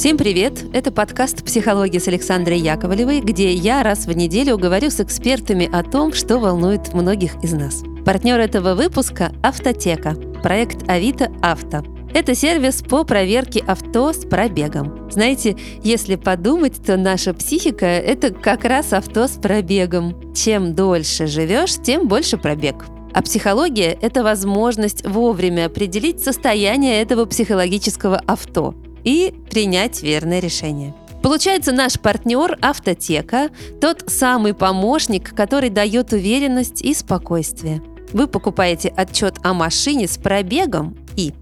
[0.00, 0.64] Всем привет!
[0.72, 5.82] Это подкаст «Психология» с Александрой Яковлевой, где я раз в неделю говорю с экспертами о
[5.82, 7.82] том, что волнует многих из нас.
[8.06, 11.84] Партнер этого выпуска– Автотека, проект Авито Авто.
[12.14, 15.10] Это сервис по проверке авто с пробегом.
[15.10, 20.32] Знаете, если подумать, то наша психика– это как раз авто с пробегом.
[20.32, 22.86] Чем дольше живешь, тем больше пробег.
[23.12, 30.94] А психология– это возможность вовремя определить состояние этого психологического авто и принять верное решение.
[31.22, 33.50] Получается, наш партнер Автотека–
[33.80, 37.82] тот самый помощник, который дает уверенность и спокойствие.
[38.12, 41.34] Вы покупаете отчет о машине с пробегом и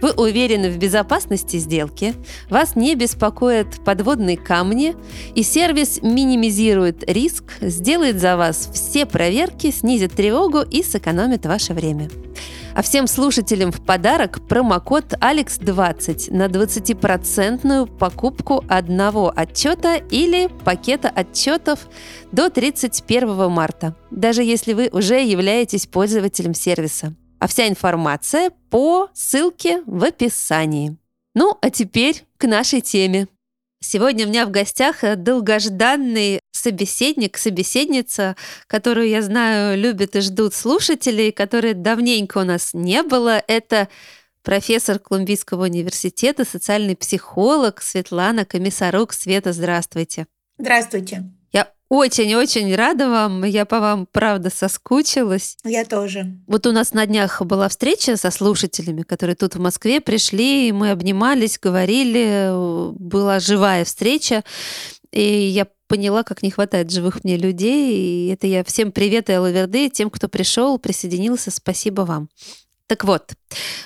[0.00, 2.14] вы уверены в безопасности сделки,
[2.48, 4.94] вас не беспокоят подводные камни,
[5.34, 12.10] и сервис минимизирует риск, сделает за вас все проверки, снизит тревогу и сэкономит ваше время.
[12.74, 21.80] А всем слушателям в подарок промокод ALEX20 на 20% покупку одного отчета или пакета отчетов
[22.32, 27.14] до 31 марта, даже если вы уже являетесь пользователем сервиса.
[27.42, 30.96] А вся информация по ссылке в описании.
[31.34, 33.26] Ну, а теперь к нашей теме.
[33.80, 38.36] Сегодня у меня в гостях э, долгожданный собеседник, собеседница,
[38.68, 43.42] которую, я знаю, любят и ждут слушателей, которые давненько у нас не было.
[43.48, 43.88] Это
[44.44, 49.12] профессор Колумбийского университета, социальный психолог Светлана Комиссарук.
[49.12, 50.28] Света, здравствуйте.
[50.58, 51.24] Здравствуйте.
[51.92, 53.44] Очень-очень рада вам.
[53.44, 55.58] Я по вам, правда, соскучилась.
[55.62, 56.38] Я тоже.
[56.46, 60.72] Вот у нас на днях была встреча со слушателями, которые тут в Москве пришли, и
[60.72, 62.48] мы обнимались, говорили.
[62.98, 64.42] Была живая встреча.
[65.10, 67.94] И я поняла, как не хватает живых мне людей.
[67.94, 71.50] И это я всем привет и Алаверды, тем, кто пришел, присоединился.
[71.50, 72.30] Спасибо вам.
[72.86, 73.32] Так вот,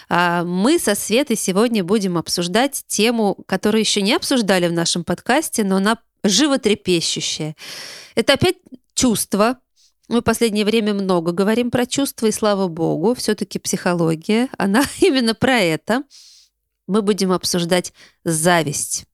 [0.09, 5.65] а, мы со Светой сегодня будем обсуждать тему, которую еще не обсуждали в нашем подкасте,
[5.65, 7.57] но она животрепещущее.
[8.15, 8.57] Это опять
[8.95, 9.59] чувство.
[10.09, 15.35] Мы в последнее время много говорим про чувства, и слава богу, все-таки психология, она именно
[15.35, 16.05] про это.
[16.87, 17.93] Мы будем обсуждать
[18.25, 19.05] зависть.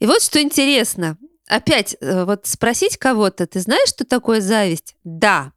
[0.00, 1.16] И вот что интересно.
[1.46, 4.96] Опять э, вот спросить кого-то, ты знаешь, что такое зависть?
[5.04, 5.52] Да.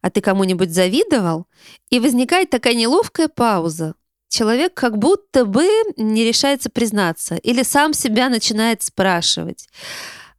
[0.00, 1.46] А ты кому-нибудь завидовал?
[1.90, 3.94] И возникает такая неловкая пауза.
[4.28, 9.68] Человек как будто бы не решается признаться или сам себя начинает спрашивать.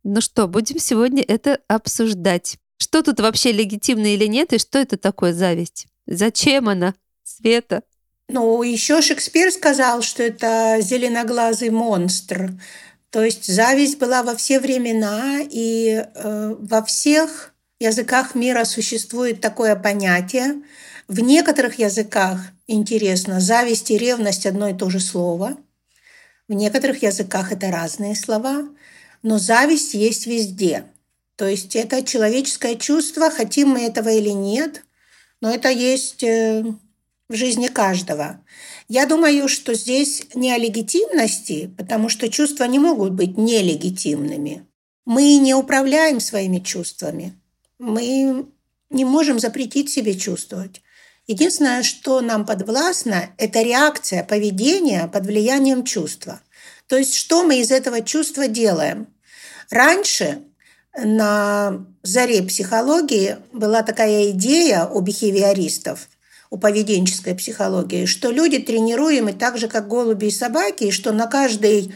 [0.08, 2.58] Ну что, будем сегодня это обсуждать.
[2.78, 5.88] Что тут вообще легитимно или нет, и что это такое зависть?
[6.06, 6.94] Зачем она?
[7.24, 7.82] Света?
[8.30, 12.52] Ну, еще Шекспир сказал, что это зеленоглазый монстр.
[13.10, 19.76] То есть зависть была во все времена, и э, во всех языках мира существует такое
[19.76, 20.62] понятие.
[21.08, 25.58] В некоторых языках, интересно, зависть и ревность одно и то же слово.
[26.48, 28.68] В некоторых языках это разные слова.
[29.26, 30.86] Но зависть есть везде.
[31.36, 34.84] То есть это человеческое чувство, хотим мы этого или нет,
[35.42, 36.64] но это есть э,
[37.28, 38.40] в жизни каждого.
[38.88, 44.68] Я думаю, что здесь не о легитимности, потому что чувства не могут быть нелегитимными.
[45.06, 47.34] Мы не управляем своими чувствами.
[47.80, 48.46] Мы
[48.92, 50.84] не можем запретить себе чувствовать.
[51.26, 56.42] Единственное, что нам подвластно, это реакция поведения под влиянием чувства.
[56.86, 59.08] То есть, что мы из этого чувства делаем?
[59.70, 60.44] Раньше
[60.98, 66.08] на заре психологии была такая идея у бихевиористов,
[66.50, 71.28] у поведенческой психологии, что люди тренируемы так же, как голуби и собаки, и что на
[71.28, 71.94] каждый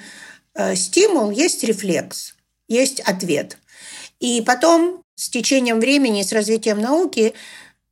[0.55, 2.35] э, стимул есть рефлекс,
[2.67, 3.57] есть ответ.
[4.19, 7.33] И потом с течением времени, с развитием науки,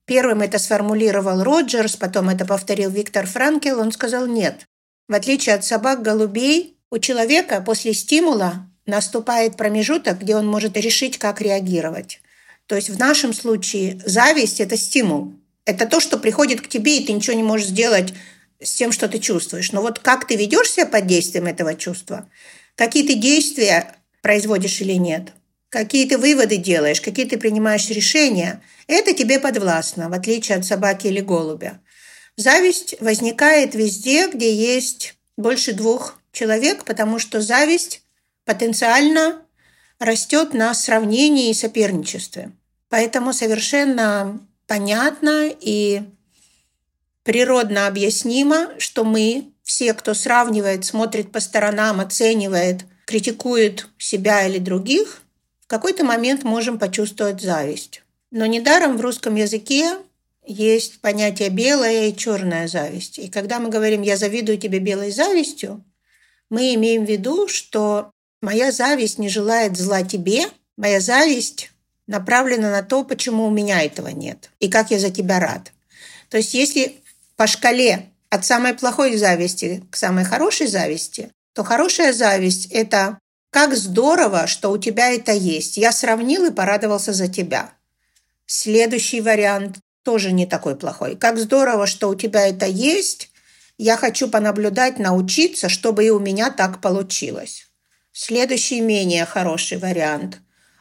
[0.06, 4.66] первым это сформулировал Роджерс, потом это повторил Виктор Франкел, он сказал нет.
[5.08, 11.20] В отличие от собак, голубей, у человека после стимула наступает промежуток, где он может решить,
[11.20, 12.22] как реагировать.
[12.66, 15.34] То есть в нашем случае зависть– это стимул.
[15.66, 18.14] Это то, что приходит к тебе, и ты ничего не можешь сделать
[18.62, 19.72] с тем, что ты чувствуешь.
[19.72, 22.30] Но вот как ты ведешь себя под действием этого чувства,
[22.76, 25.34] какие ты действия производишь или нет,
[25.70, 31.08] какие ты выводы делаешь, какие ты принимаешь решения, это тебе подвластно, в отличие от собаки
[31.08, 31.80] или голубя.
[32.38, 38.02] Зависть возникает везде, где есть больше двух человек, потому что зависть
[38.48, 39.42] потенциально
[40.00, 42.54] растет на сравнении и соперничестве.
[42.90, 46.02] Поэтому совершенно понятно и
[47.24, 55.22] природно объяснимо, что мы, все, кто сравнивает, смотрит по сторонам, оценивает, критикует себя или других,
[55.60, 58.02] в какой-то момент можем почувствовать зависть.
[58.32, 59.98] Но недаром в русском языке
[60.46, 63.20] есть понятие белая и черная зависть.
[63.20, 65.84] И когда мы говорим «я завидую тебе белой завистью»,
[66.50, 68.12] мы имеем в виду, что
[68.42, 70.46] моя зависть не желает зла тебе,
[70.78, 71.72] моя зависть
[72.08, 75.72] направлена на то, почему у меня этого нет и как я за тебя рад.
[76.30, 76.96] То есть если
[77.36, 83.20] по шкале от самой плохой зависти к самой хорошей зависти, то хорошая зависть– это
[83.50, 85.78] как здорово, что у тебя это есть.
[85.78, 87.72] Я сравнил и порадовался за тебя.
[88.46, 91.16] Следующий вариант тоже не такой плохой.
[91.16, 93.30] Как здорово, что у тебя это есть.
[93.78, 97.67] Я хочу понаблюдать, научиться, чтобы и у меня так получилось.
[98.20, 100.40] Следующий менее хороший вариант.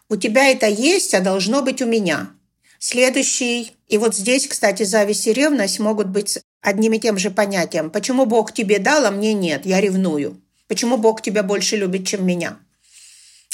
[0.09, 2.31] У тебя это есть, а должно быть у меня.
[2.79, 7.91] Следующий, и вот здесь, кстати, зависть и ревность могут быть одним и тем же понятием.
[7.91, 9.67] Почему Бог тебе дал, а мне нет?
[9.67, 10.41] Я ревную.
[10.67, 12.57] Почему Бог тебя больше любит, чем меня?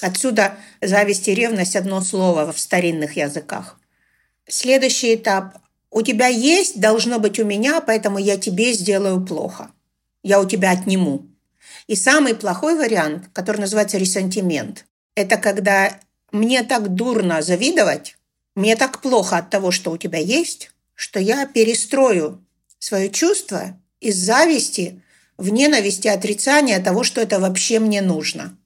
[0.00, 3.80] Отсюда зависть и ревность– одно слово в старинных языках.
[4.48, 5.58] Следующий этап.
[5.90, 9.72] У тебя есть, должно быть у меня, поэтому я тебе сделаю плохо.
[10.22, 11.31] Я у тебя отниму.
[11.86, 15.98] И самый плохой вариант, который называется ресентимент, это когда
[16.30, 18.16] мне так дурно завидовать,
[18.54, 22.44] мне так плохо от того, что у тебя есть, что я перестрою
[22.78, 25.00] свое чувство из зависти
[25.36, 28.56] в ненависти, отрицание того, что это вообще мне нужно.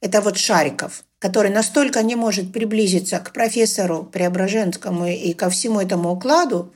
[0.00, 6.12] Это вот Шариков, который настолько не может приблизиться к профессору Преображенскому и ко всему этому
[6.12, 6.74] укладу,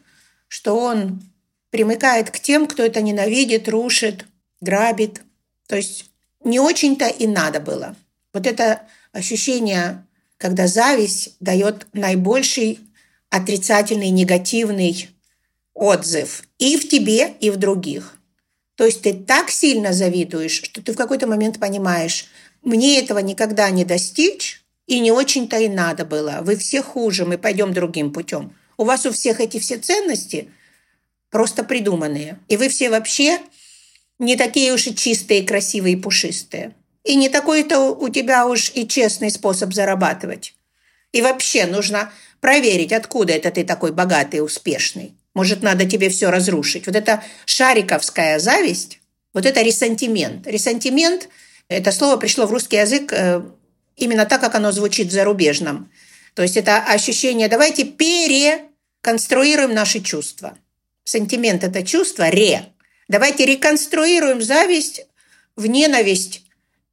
[0.48, 1.22] что он
[1.70, 4.26] примыкает к тем, кто это ненавидит, рушит,
[4.60, 5.22] грабит.
[5.68, 6.10] То есть
[6.42, 7.94] не очень-то и надо было.
[8.32, 8.82] Вот это
[9.12, 10.04] ощущение,
[10.36, 12.80] когда зависть дает наибольший
[13.30, 15.10] отрицательный, негативный
[15.74, 18.16] отзыв и в тебе, и в других.
[18.74, 22.26] То есть ты так сильно завидуешь, что ты в какой-то момент понимаешь,
[22.62, 26.38] мне этого никогда не достичь, и не очень-то и надо было.
[26.42, 28.54] Вы все хуже, мы пойдем другим путем.
[28.78, 30.50] У вас у всех эти все ценности
[31.30, 32.38] просто придуманные.
[32.48, 33.38] И вы все вообще
[34.18, 36.74] не такие уж и чистые, красивые и пушистые.
[37.04, 40.54] И не такой-то у тебя уж и честный способ зарабатывать.
[41.12, 45.14] И вообще нужно проверить, откуда это ты такой богатый и успешный.
[45.34, 46.86] Может, надо тебе все разрушить.
[46.86, 49.00] Вот это шариковская зависть,
[49.32, 50.46] вот это ресентимент.
[50.46, 51.28] Ресентимент–
[51.68, 53.42] это слово пришло в русский язык э,
[53.96, 55.90] именно так, как оно звучит в зарубежном.
[56.34, 60.56] То есть это ощущение «давайте переконструируем наши чувства».
[61.04, 62.66] Сентимент– это чувство, ре.
[63.08, 65.06] Давайте реконструируем зависть
[65.56, 66.42] в ненависть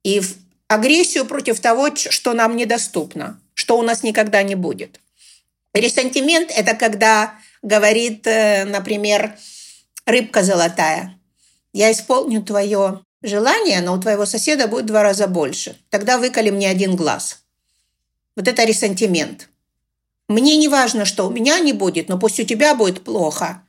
[0.03, 0.35] и в
[0.67, 4.99] агрессию против того, что нам недоступно, что у нас никогда не будет.
[5.73, 9.35] Ресентимент– это когда говорит, э, например,
[10.05, 11.19] рыбка золотая.
[11.73, 15.77] Я исполню твое желание, но у твоего соседа будет в два раза больше.
[15.89, 17.41] Тогда выколи мне один глаз.
[18.37, 19.49] Вот это ресентимент.
[20.29, 23.63] Мне не важно, что у меня не будет, но пусть у тебя будет плохо.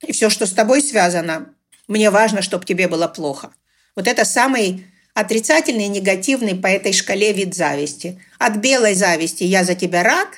[0.00, 1.54] И все, что с тобой связано,
[1.88, 3.50] мне важно, чтобы тебе было плохо.
[3.96, 8.22] Вот это самый отрицательный, негативный по этой шкале вид зависти.
[8.38, 10.28] От белой зависти «я за тебя рад»,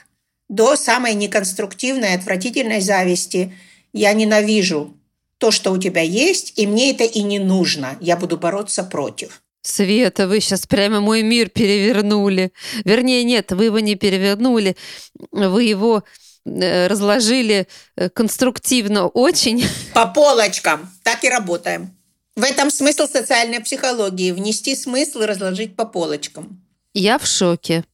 [0.49, 3.55] до самой неконструктивной, отвратительной зависти.
[3.93, 4.97] Я ненавижу
[5.39, 7.97] то, что у тебя есть, и мне это и не нужно.
[8.01, 9.43] Я буду бороться против.
[9.63, 12.53] Света, вы сейчас прямо мой мир перевернули.
[12.85, 14.77] Вернее, нет, вы его не перевернули.
[15.31, 16.03] Вы его
[16.45, 19.65] разложили э, конструктивно очень.
[19.95, 20.91] По полочкам.
[21.03, 21.97] Так и работаем.
[22.37, 24.33] В этом смысл социальной психологии.
[24.33, 26.65] Внести смысл и разложить по полочкам.
[26.95, 27.85] Я в шоке.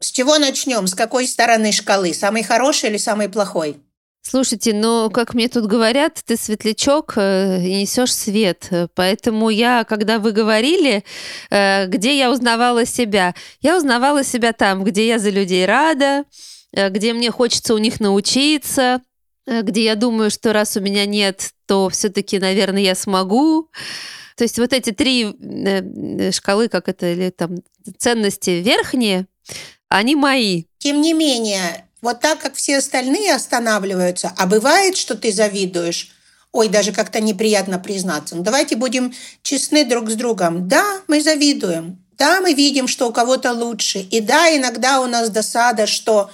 [0.00, 0.86] С чего начнем?
[0.86, 2.12] С какой стороны шкалы?
[2.14, 3.78] Самый хороший или самый плохой?
[4.22, 8.68] Слушайте, но, как мне тут говорят, ты светлячок э, и несешь свет.
[8.94, 11.02] Поэтому я, когда вы говорили,
[11.50, 16.24] э, где я узнавала себя, я узнавала себя там, где я за людей рада, э,
[16.72, 19.02] где мне хочется у них научиться,
[19.46, 23.70] где я думаю, что раз у меня нет, то все-таки, наверное, я смогу.
[24.36, 25.34] То есть вот эти три
[26.32, 27.56] шкалы, как это, или там
[27.96, 29.26] ценности верхние,
[29.88, 30.64] они мои.
[30.78, 36.10] Тем не менее, вот так как все остальные останавливаются, а бывает, что ты завидуешь,
[36.52, 38.36] ой, даже как-то неприятно признаться.
[38.36, 40.68] Ну, давайте будем честны друг с другом.
[40.68, 42.04] Да, мы завидуем.
[42.18, 44.00] Да, мы видим, что у кого-то лучше.
[44.00, 46.30] И да, иногда у нас досада, что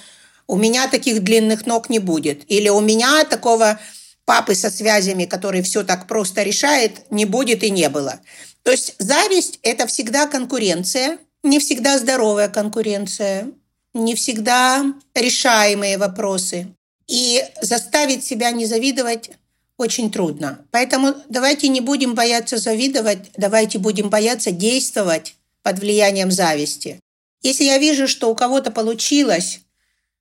[0.46, 2.50] у меня таких длинных ног не будет.
[2.50, 3.80] Или у меня такого
[4.24, 8.20] папы со связями, который все так просто решает, не будет и не было.
[8.62, 13.52] То есть зависть– это всегда конкуренция– не всегда здоровая конкуренция,
[13.92, 14.84] не всегда
[15.14, 16.74] решаемые вопросы.
[17.06, 19.30] И заставить себя не завидовать
[19.76, 20.64] очень трудно.
[20.70, 26.98] Поэтому давайте не будем бояться завидовать, давайте будем бояться действовать под влиянием зависти.
[27.42, 29.60] Если я вижу, что у кого-то получилось,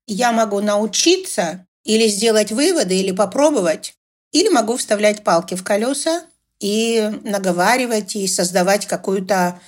[0.08, 3.96] я могу научиться или сделать выводы, или попробовать,
[4.32, 6.24] или могу вставлять палки в колеса
[6.60, 9.60] и наговаривать, и создавать какую-то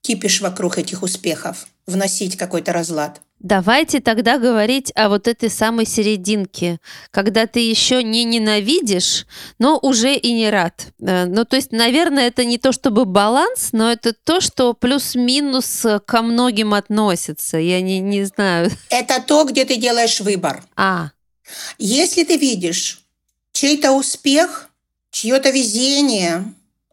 [0.00, 3.20] кипиш вокруг этих успехов, вносить какой-то разлад.
[3.42, 6.78] Давайте тогда говорить о вот этой самой серединке,
[7.10, 9.26] когда ты еще не ненавидишь,
[9.58, 10.92] но уже и не рад.
[11.00, 15.84] Э, ну, то есть, наверное, это не то чтобы баланс, но это то, что плюс-минус
[16.06, 17.58] ко многим относится.
[17.58, 18.70] Я не, не знаю.
[18.90, 20.62] Это то, где ты делаешь выбор.
[20.76, 21.10] А.
[21.78, 23.02] Если ты видишь
[23.52, 24.70] чей-то успех,
[25.10, 26.44] чье-то везение,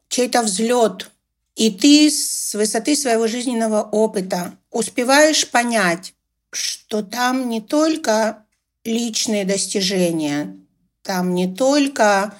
[0.07, 1.11] чей-то взлет,
[1.55, 6.13] и ты с высоты своего жизненного опыта успеваешь понять,
[6.51, 8.45] что там не только
[8.83, 10.57] личные достижения,
[11.03, 12.33] там не только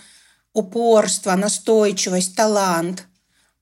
[0.54, 3.06] упорство, настойчивость, талант,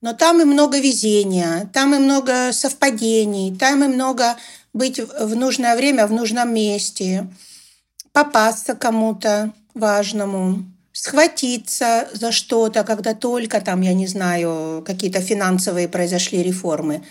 [0.00, 4.36] но там и много везения, там и много совпадений, там и много
[4.72, 7.28] быть в нужное время в нужном месте,
[8.12, 16.42] попасться кому-то важному, схватиться за что-то, когда только там, я не знаю, какие-то финансовые произошли
[16.42, 17.04] реформы.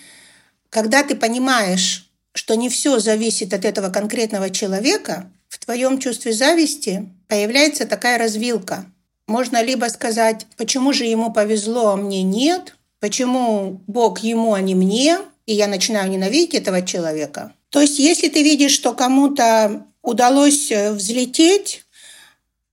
[0.69, 2.06] Когда ты понимаешь,
[2.37, 8.85] что не все зависит от этого конкретного человека, в твоем чувстве зависти появляется такая развилка.
[9.25, 14.75] Можно либо сказать, почему же ему повезло, а мне нет, почему Бог ему, а не
[14.75, 15.17] мне,
[15.47, 17.53] и я начинаю ненавидеть этого человека.
[17.69, 21.85] То есть, если ты видишь, что кому-то удалось э, взлететь,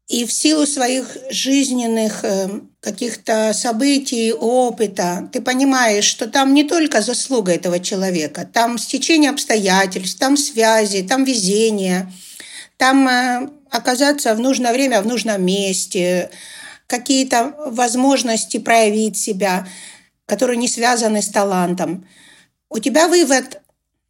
[0.08, 7.00] и в силу своих жизненных э, каких-то событий, опыта, ты понимаешь, что там не только
[7.00, 12.12] заслуга этого человека, там стечение обстоятельств, там связи, там везение,
[12.76, 16.30] там э, оказаться в нужное время в нужном месте,
[16.86, 19.66] какие-то возможности проявить себя,
[20.26, 22.06] которые не связаны с талантом.
[22.68, 23.62] У тебя вывод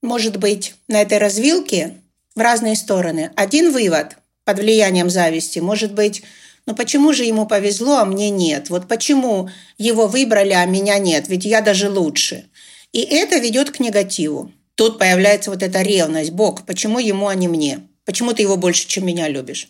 [0.02, 1.98] может быть на этой развилке
[2.34, 3.30] в разные стороны.
[3.36, 5.58] Один вывод– под влиянием зависти.
[5.58, 6.22] Может быть,
[6.66, 8.70] ну почему же ему повезло, а мне нет?
[8.70, 11.28] Вот почему его выбрали, а меня нет?
[11.28, 12.44] Ведь я даже лучше.
[12.92, 14.52] И это ведет к негативу.
[14.74, 16.30] Тут появляется вот эта ревность.
[16.30, 17.80] Бог, почему ему, а не мне?
[18.04, 19.68] Почему ты его больше, чем меня любишь?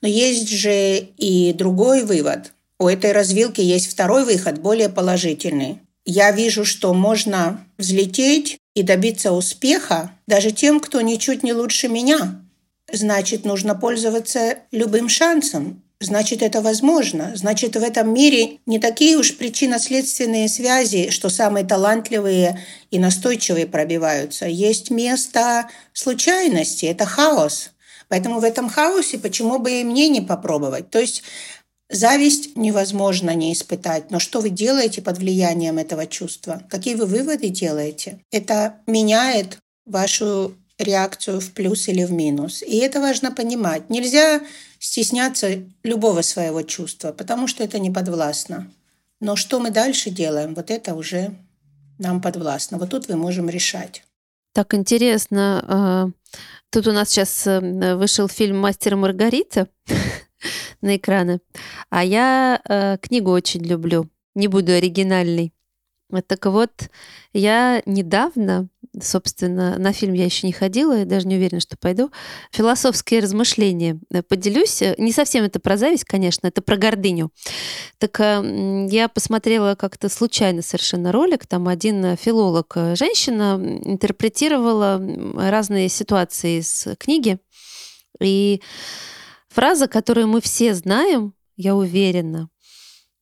[0.00, 2.52] Но есть же и другой вывод.
[2.78, 5.80] У этой развилки есть второй выход, более положительный.
[6.04, 12.40] Я вижу, что можно взлететь и добиться успеха даже тем, кто ничуть не лучше меня.
[12.90, 15.82] Значит, нужно пользоваться любым шансом.
[16.00, 17.32] Значит, это возможно.
[17.34, 24.46] Значит, в этом мире не такие уж причинно-следственные связи, что самые талантливые и настойчивые пробиваются.
[24.46, 27.72] Есть место случайности, это хаос.
[28.08, 30.88] Поэтому в этом хаосе почему бы и мне не попробовать?
[30.88, 31.24] То есть
[31.90, 34.10] зависть невозможно не испытать.
[34.10, 36.62] Но что вы делаете под влиянием этого чувства?
[36.70, 38.20] Какие вы выводы делаете?
[38.30, 42.62] Это меняет вашу реакцию в плюс или в минус.
[42.62, 43.90] И это важно понимать.
[43.90, 44.40] Нельзя
[44.78, 48.70] стесняться любого своего чувства, потому что это не подвластно.
[49.20, 51.34] Но что мы дальше делаем, вот это уже
[51.98, 52.78] нам подвластно.
[52.78, 54.04] Вот тут мы можем решать.
[54.52, 55.64] Так интересно.
[55.66, 56.08] А,
[56.70, 59.68] тут у нас сейчас э, вышел фильм «Мастер Маргарита»
[60.80, 61.40] на экраны.
[61.90, 64.08] А я э, книгу очень люблю.
[64.34, 65.52] Не буду оригинальной.
[66.26, 66.90] Так вот,
[67.32, 68.68] я недавно
[69.00, 72.10] собственно, на фильм я еще не ходила, я даже не уверена, что пойду.
[72.52, 74.82] Философские размышления э, поделюсь.
[74.98, 77.30] Не совсем это про зависть, конечно, это про гордыню.
[77.98, 85.00] Так э, я посмотрела как-то случайно совершенно ролик, там один филолог, э, женщина, интерпретировала
[85.36, 87.38] разные ситуации из книги.
[88.20, 88.60] И
[89.48, 92.48] фраза, которую мы все знаем, я уверена,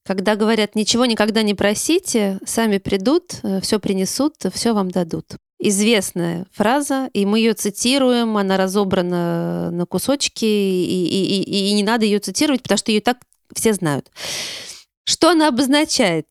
[0.06, 7.08] когда говорят, ничего никогда не просите, сами придут, все принесут, все вам дадут известная фраза,
[7.12, 12.18] и мы ее цитируем, она разобрана на кусочки, и, и, и, и не надо ее
[12.18, 13.18] цитировать, потому что ее так
[13.54, 14.10] все знают.
[15.04, 16.26] Что она обозначает?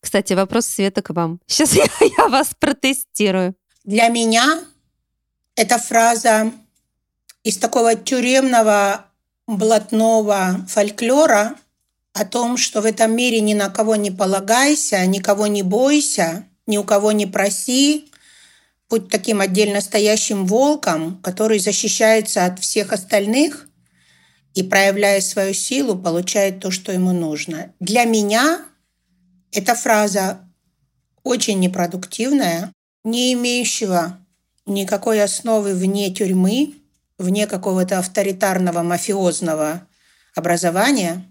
[0.00, 1.40] Кстати, вопрос Света к вам.
[1.46, 1.84] Сейчас я,
[2.18, 3.54] я вас протестирую.
[3.84, 4.60] Для меня
[5.56, 6.52] эта фраза
[7.42, 9.06] из такого тюремного
[9.46, 11.56] блатного фольклора
[12.12, 16.76] о том, что в этом мире ни на кого не полагайся, никого не бойся, ни
[16.76, 18.10] у кого не проси,
[18.88, 23.68] будь таким отдельно стоящим волком, который защищается от всех остальных
[24.54, 27.72] и, проявляя свою силу, получает то, что ему нужно.
[27.78, 28.64] Для меня
[29.52, 30.40] эта фраза
[31.22, 32.72] очень непродуктивная,
[33.04, 34.18] не имеющего
[34.66, 36.74] никакой основы вне тюрьмы,
[37.18, 39.86] вне какого-то авторитарного мафиозного
[40.34, 41.29] образования.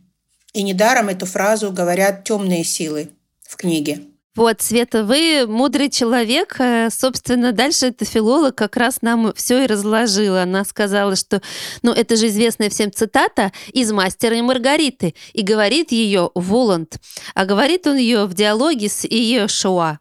[0.53, 3.09] И недаром эту фразу говорят темные силы
[3.47, 4.01] в книге.
[4.35, 6.55] Вот, Света, вы мудрый человек.
[6.59, 10.43] Э, собственно, дальше эта филолог как раз нам все и разложила.
[10.43, 11.41] Она сказала, что,
[11.81, 15.13] ну, это же известная всем цитата из «Мастера и Маргариты».
[15.33, 16.99] И говорит ее Воланд.
[17.33, 19.99] А говорит он ее в диалоге с Иешуа.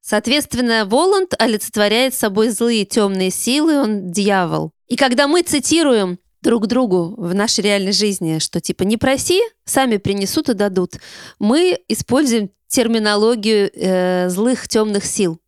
[0.00, 4.70] Соответственно, Воланд олицетворяет собой злые темные силы, он дьявол.
[4.86, 6.18] И когда мы цитируем
[6.48, 10.94] друг другу в нашей реальной жизни, что типа не проси, сами принесут и дадут.
[11.38, 15.38] Мы используем терминологию э, злых темных сил,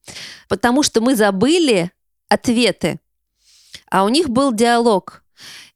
[0.47, 1.90] потому что мы забыли
[2.28, 3.00] ответы,
[3.90, 5.25] а у них был диалог.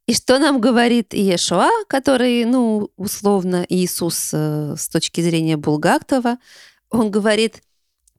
[0.06, 6.36] И что нам говорит Иешуа, который, ну, условно, Иисус э, с точки зрения Булгактова,
[6.90, 7.62] он говорит,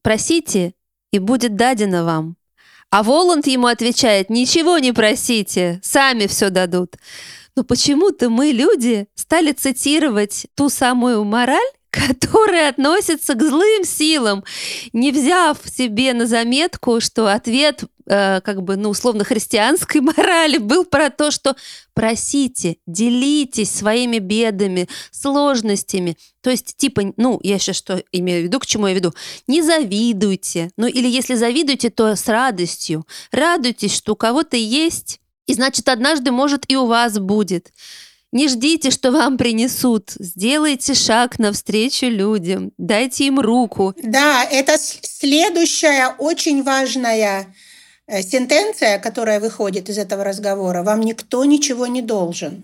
[0.02, 0.74] просите,
[1.12, 2.36] и будет дадено вам.
[2.96, 6.96] А Воланд ему отвечает, ничего не просите, сами все дадут.
[7.54, 11.60] Но почему-то мы, люди, стали цитировать ту самую мораль,
[11.90, 14.46] которая относится к злым силам,
[14.94, 20.86] не взяв себе на заметку, что ответ э, как бы, ну, условно, христианской морали был
[20.86, 21.56] про то, что
[21.94, 26.18] просите, делитесь своими бедами, сложностями.
[26.42, 29.14] То есть, типа, ну, я сейчас что имею в виду, к чему я веду?
[29.48, 30.72] Не завидуйте.
[30.78, 33.06] Ну, или если завидуете, то с радостью.
[33.32, 37.72] Радуйтесь, что у кого-то есть, и значит, однажды, может, и у вас будет.
[38.36, 40.12] Не ждите, что вам принесут.
[40.20, 42.74] Сделайте шаг навстречу людям.
[42.78, 43.94] Дайте им руку.
[44.04, 47.48] Да, это следующая очень важная
[48.10, 50.84] сентенция, которая выходит из этого разговора.
[50.84, 52.64] Вам никто ничего не должен.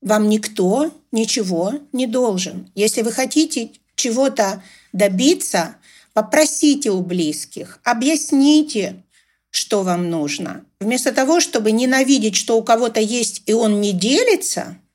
[0.00, 2.70] Вам никто ничего не должен.
[2.74, 5.76] Если вы хотите чего-то добиться,
[6.14, 9.02] попросите у близких, объясните,
[9.50, 10.64] что вам нужно.
[10.80, 14.76] Вместо того, чтобы ненавидеть, что у кого-то есть, и он не делится–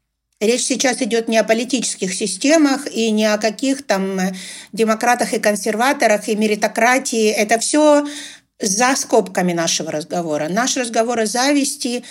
[0.41, 4.33] Речь сейчас идет не о политических системах и не о каких там э,
[4.73, 7.29] демократах и консерваторах и меритократии.
[7.29, 8.05] Это все
[8.59, 10.47] за скобками нашего разговора.
[10.49, 12.03] Наш разговор о зависти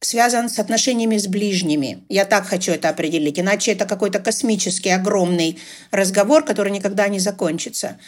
[0.00, 2.04] связан с отношениями с ближними.
[2.08, 3.38] Я так хочу это определить.
[3.38, 5.58] Иначе это какой-то космический, огромный
[5.90, 7.98] разговор, который никогда не закончится.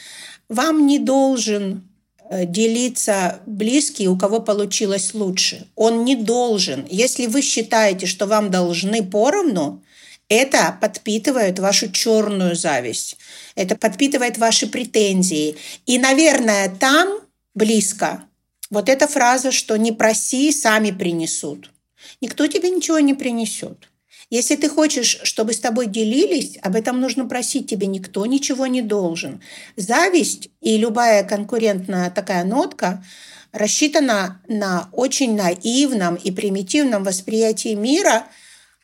[0.48, 1.88] Вам не должен
[2.30, 5.66] Э, делиться близкий, у кого получилось лучше.
[5.76, 6.86] Он не должен.
[6.90, 9.82] Если вы считаете, что вам должны поровну,
[10.28, 13.16] это подпитывает вашу черную зависть.
[13.54, 15.56] Это подпитывает ваши претензии.
[15.86, 17.08] И, наверное, там
[17.58, 18.22] близко
[18.70, 21.70] вот эта фраза, что не проси, сами принесут.
[22.20, 23.88] Никто тебе ничего не принесет.
[24.30, 28.82] Если ты хочешь, чтобы с тобой делились, об этом нужно просить, тебе никто ничего не
[28.82, 29.40] должен.
[29.76, 33.02] Зависть и любая конкурентная такая нотка
[33.52, 38.26] рассчитана на очень наивном и примитивном восприятии мира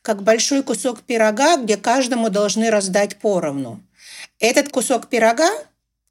[0.01, 3.83] как большой кусок пирога, где каждому должны раздать поровну.
[4.39, 5.51] Этот кусок пирога,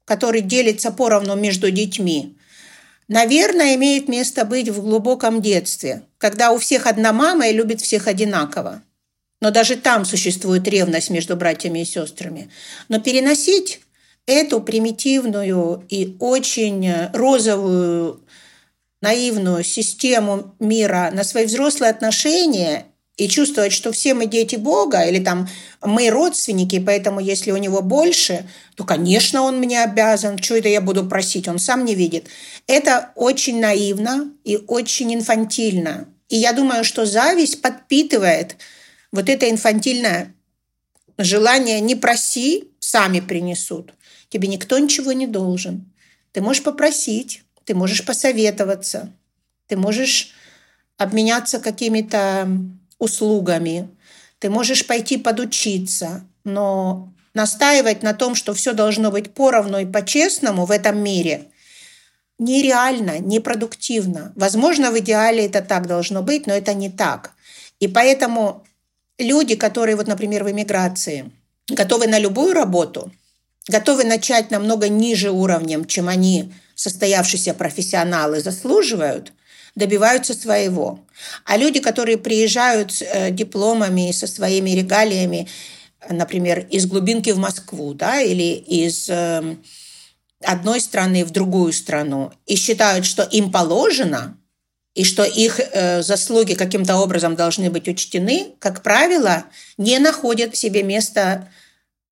[0.04, 2.36] который делится поровну между детьми,
[3.08, 8.06] наверное, имеет место быть в глубоком детстве, когда у всех одна мама и любит всех
[8.06, 8.82] одинаково.
[9.40, 12.50] Но даже там существует ревность между братьями и сестрами.
[12.88, 13.80] Но переносить
[14.26, 18.20] эту примитивную и очень розовую,
[19.02, 22.86] наивную систему мира на свои взрослые отношения
[23.16, 25.48] и чувствовать, что все мы дети Бога, или там
[25.80, 30.80] мы родственники, поэтому если у него больше, то, конечно, он мне обязан, что это я
[30.80, 32.26] буду просить, он сам не видит.
[32.66, 36.08] Это очень наивно и очень инфантильно.
[36.28, 38.56] И я думаю, что зависть подпитывает
[39.12, 40.34] вот это инфантильное
[41.16, 43.94] желание «не проси, сами принесут».
[44.28, 45.92] Тебе никто ничего не должен.
[46.32, 49.12] Ты можешь попросить, ты можешь посоветоваться,
[49.68, 50.32] ты можешь
[50.96, 52.48] обменяться какими-то
[52.98, 53.88] услугами,
[54.38, 60.66] ты можешь пойти подучиться, но настаивать на том, что все должно быть поровну и по-честному
[60.66, 61.46] в этом мире,
[62.38, 64.32] нереально, непродуктивно.
[64.36, 67.32] Возможно, в идеале это так должно быть, но это не так.
[67.80, 68.64] И поэтому
[69.18, 71.30] люди, которые, вот, например, в эмиграции,
[71.68, 73.12] готовы на любую работу,
[73.68, 79.32] готовы начать намного ниже уровнем, чем они, состоявшиеся профессионалы, заслуживают,
[79.74, 81.00] добиваются своего.
[81.44, 85.48] А люди, которые приезжают с э, дипломами, со своими регалиями,
[86.08, 89.56] например, из глубинки в Москву, да, или из э,
[90.42, 94.38] одной страны в другую страну, и считают, что им положено–
[94.94, 99.44] и что их э, заслуги каким-то образом должны быть учтены, как правило,
[99.76, 101.48] не находят себе места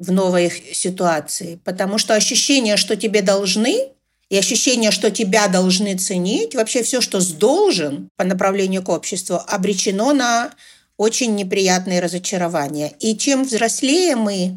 [0.01, 1.61] в новой ситуации.
[1.64, 3.90] Потому что ощущение, что тебе должны,
[4.33, 9.38] и ощущение, что тебя должны ценить, вообще все, что с должен по направлению к обществу,
[9.47, 10.53] обречено на
[10.97, 12.95] очень неприятные разочарования.
[12.99, 14.55] И чем взрослее мы,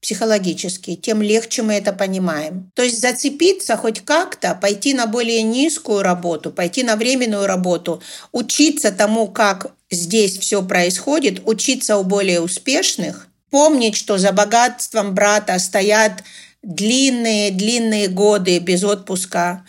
[0.00, 2.72] психологически, тем легче мы это понимаем.
[2.74, 8.90] То есть зацепиться хоть как-то, пойти на более низкую работу, пойти на временную работу, учиться
[8.90, 16.24] тому, как здесь все происходит, учиться у более успешных, помнить, что за богатством брата стоят
[16.62, 19.64] длинные-длинные годы без отпуска,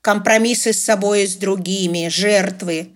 [0.00, 2.90] компромиссы с собой и с другими, жертвы.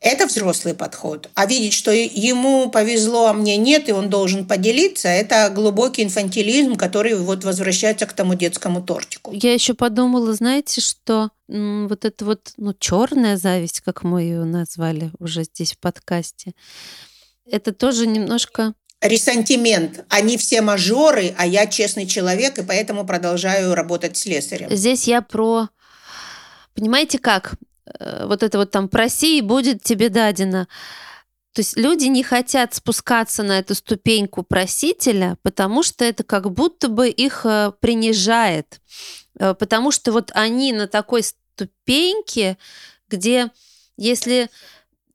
[0.00, 1.30] Это взрослый подход.
[1.34, 6.74] А видеть, что ему повезло, а мне нет, и он должен поделиться, это глубокий инфантилизм,
[6.74, 9.30] который вот возвращается к тому детскому тортику.
[9.32, 15.12] Я еще подумала, знаете, что вот это вот ну, черная зависть, как мы ее назвали
[15.20, 16.52] уже здесь в подкасте,
[17.48, 20.04] это тоже немножко ресентимент.
[20.08, 24.70] Они все мажоры, а я честный человек, и поэтому продолжаю работать с слесарем.
[24.70, 25.68] Здесь я про...
[26.74, 27.54] Понимаете как?
[27.98, 30.68] Э, вот это вот там «проси, и будет тебе дадено».
[31.52, 36.88] То есть люди не хотят спускаться на эту ступеньку просителя, потому что это как будто
[36.88, 38.80] бы их э, принижает.
[39.38, 42.56] Э, потому что вот они на такой ступеньке,
[43.08, 43.50] где
[43.98, 44.48] если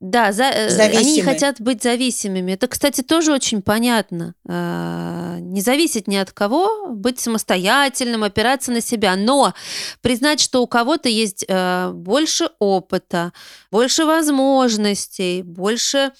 [0.00, 2.52] да, за, э, они не хотят быть зависимыми.
[2.52, 4.34] Это, кстати, тоже очень понятно.
[4.48, 9.16] А, не зависеть ни от кого, быть самостоятельным, опираться на себя.
[9.16, 9.54] Но
[10.00, 13.32] признать, что у кого-то есть э, больше опыта,
[13.72, 16.12] больше возможностей, больше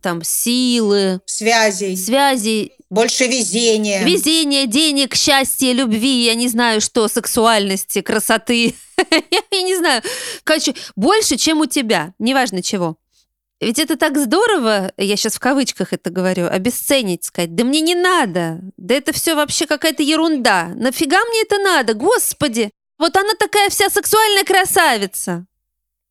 [0.00, 8.00] там силы, связей, связей, больше везения, везения, денег, счастья, любви, я не знаю что, сексуальности,
[8.00, 8.74] красоты,
[9.52, 10.02] я не знаю,
[10.44, 12.96] короче, больше, чем у тебя, неважно чего.
[13.60, 17.94] Ведь это так здорово, я сейчас в кавычках это говорю, обесценить, сказать, да мне не
[17.94, 23.68] надо, да это все вообще какая-то ерунда, нафига мне это надо, господи, вот она такая
[23.68, 25.44] вся сексуальная красавица.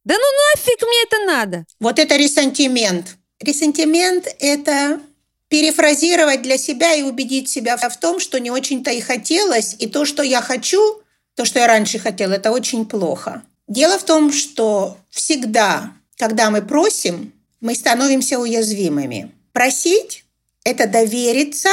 [0.06, 0.24] Да ну
[0.56, 1.66] нафиг мне это надо?
[1.80, 3.18] Вот это ресентимент.
[3.40, 5.00] Ресентимент– это
[5.48, 10.06] перефразировать для себя и убедить себя в том, что не очень-то и хотелось, и то,
[10.06, 11.02] что я хочу,
[11.36, 13.42] то, что я раньше хотела, это очень плохо.
[13.68, 19.32] Дело в том, что всегда, когда мы просим, мы становимся уязвимыми.
[19.54, 20.26] Просить–
[20.63, 21.69] это довериться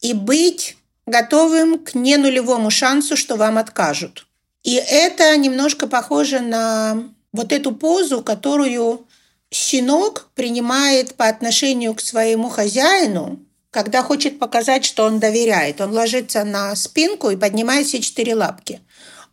[0.00, 4.26] и быть готовым к ненулевому шансу, что вам откажут.
[4.62, 9.06] И это немножко похоже на вот эту позу, которую
[9.50, 15.80] щенок принимает по отношению к своему хозяину, когда хочет показать, что он доверяет.
[15.80, 18.80] Он ложится на спинку и поднимает все четыре лапки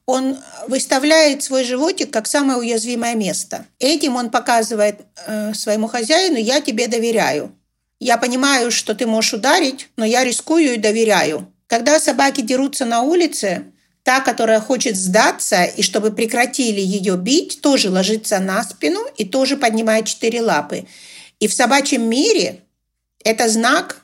[0.08, 3.65] он выставляет свой животик как самое уязвимое место.
[3.78, 7.54] Этим он показывает э, своему хозяину, я тебе доверяю.
[8.00, 11.52] Я понимаю, что ты можешь ударить, но я рискую и доверяю.
[11.67, 13.65] Когда собаки дерутся на улице,
[14.04, 19.58] та, которая хочет сдаться и чтобы прекратили ее бить, тоже ложится на спину и тоже
[19.58, 20.88] поднимает четыре лапы.
[21.41, 22.62] И в собачьем мире
[23.26, 24.04] это знак,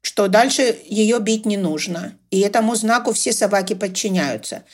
[0.00, 2.14] что дальше ее бить не нужно.
[2.30, 4.64] И этому знаку все собаки подчиняются.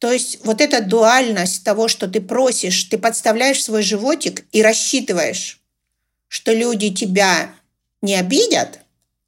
[0.00, 5.60] То есть вот эта дуальность того, что ты просишь, ты подставляешь свой животик и рассчитываешь,
[6.26, 7.54] что люди тебя
[8.00, 8.80] не обидят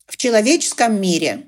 [0.06, 1.44] в человеческом мире,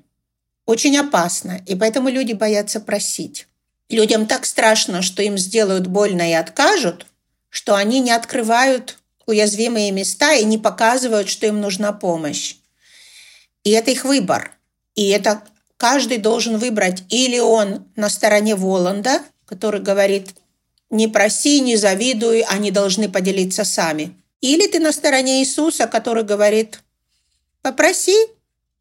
[0.66, 1.62] очень опасно.
[1.66, 3.48] И поэтому люди боятся просить.
[3.88, 7.06] Людям так страшно, что им сделают больно и откажут,
[7.48, 12.56] что они не открывают уязвимые места и не показывают, что им нужна помощь.
[13.62, 14.52] И это их выбор.
[14.94, 15.42] И это
[15.76, 20.30] каждый должен выбрать или он на стороне Воланда, который говорит
[20.90, 24.14] «не проси, не завидуй, они должны поделиться сами».
[24.40, 26.80] Или ты на стороне Иисуса, который говорит
[27.62, 28.16] «попроси,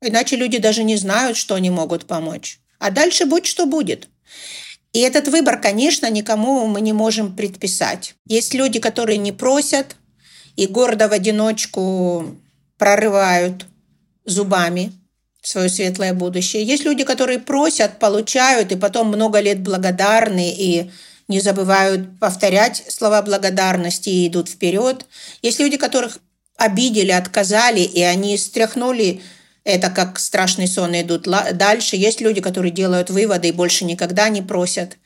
[0.02, 2.60] иначе люди даже не знают, что они могут помочь».
[2.80, 4.10] А дальше будь что будет.
[4.92, 8.16] И этот выбор, конечно, никому мы не можем предписать.
[8.26, 9.96] Есть люди, которые не просят
[10.58, 12.36] и гордо в одиночку
[12.78, 13.66] прорывают
[14.26, 14.92] зубами–
[15.44, 16.64] свое светлое будущее.
[16.64, 20.90] Есть люди, которые просят, получают, и потом много лет благодарны и
[21.28, 25.06] не забывают повторять слова благодарности и идут вперед.
[25.42, 26.20] Есть люди, которых
[26.58, 29.22] обидели, отказали, и они стряхнули
[29.64, 31.96] это как страшный сон и идут дальше.
[31.96, 34.98] Есть люди, которые делают выводы и больше никогда не просят.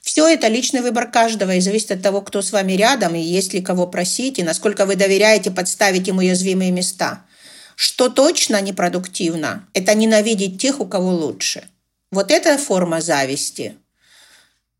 [0.00, 3.52] Все это личный выбор каждого и зависит от того, кто с вами рядом, и есть
[3.52, 7.24] ли кого просить, и насколько вы доверяете подставить им уязвимые места.
[7.80, 11.62] Что точно непродуктивно, это ненавидеть тех, у кого лучше.
[12.10, 13.76] Вот эта форма зависти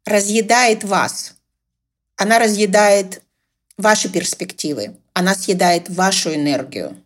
[0.04, 1.34] разъедает вас.
[2.16, 3.22] Она разъедает
[3.76, 4.96] ваши перспективы.
[5.12, 7.00] Она съедает вашу энергию.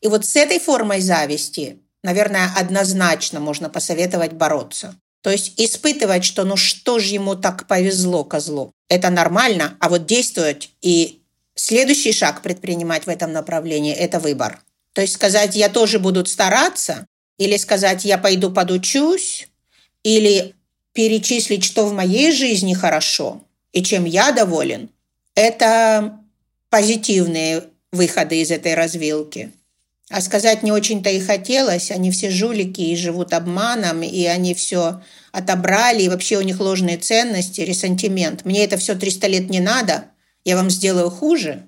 [0.00, 4.96] И вот с этой формой зависти, наверное, однозначно можно посоветовать бороться.
[5.22, 8.72] То есть испытывать, что ну что же ему так повезло козлу.
[8.88, 11.22] Это нормально, а вот действовать и
[11.54, 14.60] следующий шаг предпринимать в этом направлении– это выбор.
[14.98, 17.06] То есть сказать, я тоже буду стараться,
[17.38, 19.46] или сказать «я пойду подучусь»,
[20.02, 20.56] или
[20.92, 24.90] перечислить, что в моей жизни хорошо и чем я доволен,
[25.36, 26.18] это
[26.68, 29.52] позитивные выходы из этой развилки.
[30.10, 31.92] А сказать не очень-то и хотелось.
[31.92, 36.98] Они все жулики и живут обманом, и они все отобрали, и вообще у них ложные
[36.98, 38.44] ценности, ресентимент.
[38.44, 40.06] Мне это все 300 лет не надо,
[40.44, 41.67] я вам сделаю хуже.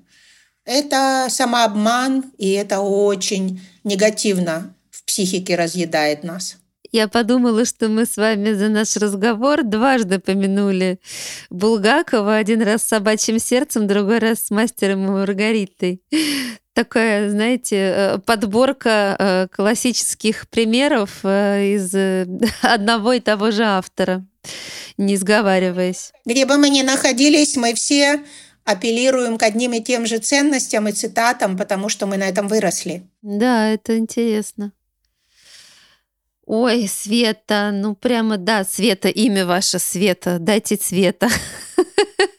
[0.72, 6.58] Это самообман, и это очень негативно в психике разъедает нас.
[6.92, 11.00] Я подумала, что мы с вами за наш разговор дважды помянули
[11.50, 12.36] Булгакова.
[12.36, 16.02] Один раз с собачьим сердцем, другой раз с мастером и Маргаритой.
[16.72, 21.92] Такая, знаете, э, подборка э, классических примеров э, из
[22.62, 24.24] одного и того же автора,
[24.96, 26.12] не сговариваясь.
[26.24, 28.20] Где бы мы ни находились, мы все
[28.70, 33.02] апеллируем к одним и тем же ценностям и цитатам, потому что мы на этом выросли.
[33.22, 34.72] Да, это интересно.
[36.46, 41.28] Ой, Света, ну прямо да, Света, имя ваше Света, дайте Света.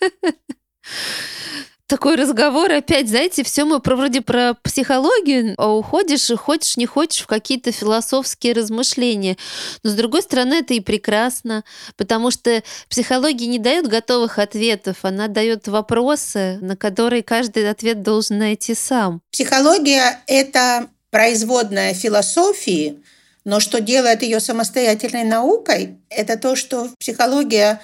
[2.01, 6.87] Такой разговор опять, знаете, все мы про, вроде про психологию, а уходишь и хочешь, не
[6.87, 9.37] хочешь в какие-то философские размышления.
[9.83, 11.63] Но с другой стороны, это и прекрасно,
[11.97, 18.39] потому что психология не дает готовых ответов, она дает вопросы, на которые каждый ответ должен
[18.39, 19.21] найти сам.
[19.31, 22.97] Психология— это производная философии,
[23.45, 27.79] но что делает ее самостоятельной наукой, это то, что психология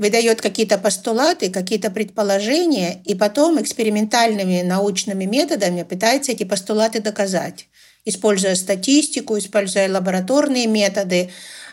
[0.00, 7.68] выдает какие-то постулаты, какие-то предположения, и потом экспериментальными научными методами пытается эти постулаты доказать,
[8.06, 11.28] используя статистику, используя лабораторные методы,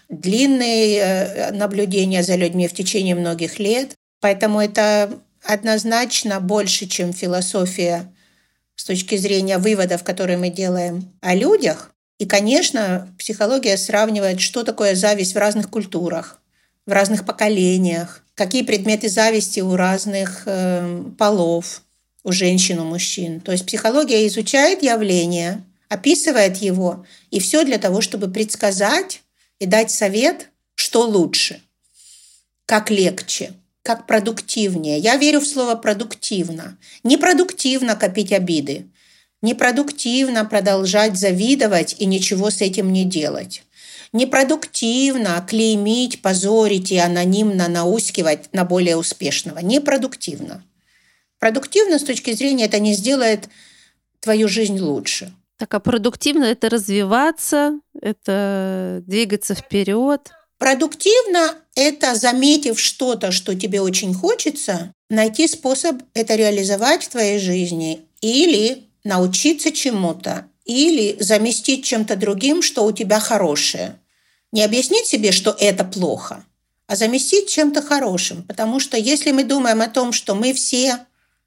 [0.09, 3.91] длинные э, наблюдения за людьми в течение многих лет.
[4.19, 5.09] Поэтому это
[5.41, 8.13] однозначно больше, чем философия
[8.75, 11.91] с точки зрения выводов, которые мы делаем о людях.
[12.19, 16.41] И, конечно, психология сравнивает, что такое зависть в разных культурах,
[16.87, 21.83] в разных поколениях, какие предметы зависти у разных э, полов,
[22.23, 23.41] у женщин, у мужчин.
[23.41, 29.21] То есть психология изучает явление, описывает его, и все для того, чтобы предсказать
[29.59, 31.61] и дать совет, что лучше,
[32.65, 33.51] как легче,
[33.83, 34.97] как продуктивнее.
[34.99, 36.77] Я верю в слово продуктивно.
[37.03, 38.87] Непродуктивно копить обиды.
[39.41, 43.63] Непродуктивно продолжать завидовать и ничего с этим не делать.
[44.13, 49.59] Непродуктивно клеймить, позорить и анонимно наускивать на более успешного.
[49.59, 50.63] Непродуктивно.
[51.39, 53.49] Продуктивно с точки зрения это не сделает
[54.19, 55.33] твою жизнь лучше.
[55.57, 60.31] Так, а продуктивно это развиваться, это двигаться вперед.
[60.57, 68.05] Продуктивно– это, заметив что-то, что тебе очень хочется, найти способ это реализовать в твоей жизни
[68.21, 73.99] или научиться чему-то или заместить чем-то другим, что у тебя хорошее.
[74.51, 76.43] Не объяснить себе, что это плохо,
[76.87, 78.43] а заместить чем-то хорошим.
[78.43, 80.99] Потому что если мы думаем о том, что мы все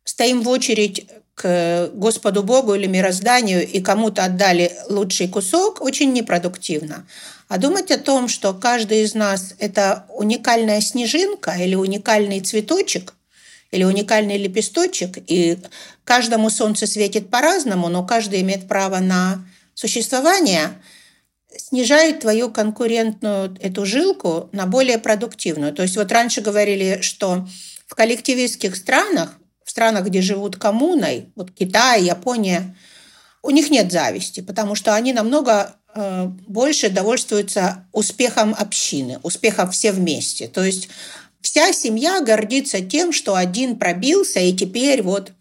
[0.04, 7.06] стоим в очередь к Господу Богу или мирозданию и кому-то отдали лучший кусок, очень непродуктивно.
[7.48, 13.14] А думать о том, что каждый из нас– это уникальная снежинка или уникальный цветочек–
[13.70, 15.58] или уникальный лепесточек, и
[16.04, 20.80] каждому солнце светит по-разному, но каждый имеет право на существование,
[21.56, 25.72] снижает твою конкурентную эту жилку на более продуктивную.
[25.72, 27.46] То есть вот раньше говорили, что
[27.86, 32.76] в коллективистских странах, в странах, где живут коммуной, вот Китай, Япония,
[33.42, 39.92] у них нет зависти, потому что они намного э, больше довольствуются успехом общины, успехом все
[39.92, 40.46] вместе.
[40.46, 40.88] То есть
[41.50, 45.32] Вся семья гордится тем, что один пробился, и теперь вот